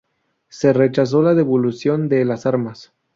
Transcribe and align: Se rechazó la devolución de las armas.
Se 0.49 0.73
rechazó 0.73 1.21
la 1.21 1.35
devolución 1.35 2.09
de 2.09 2.25
las 2.25 2.47
armas. 2.47 2.91